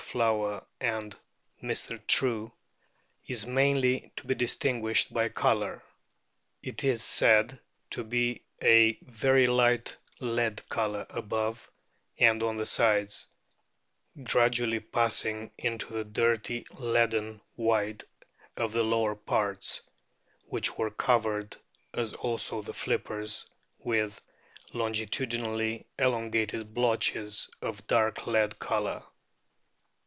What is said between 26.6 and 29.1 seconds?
blotches of dark lead colour."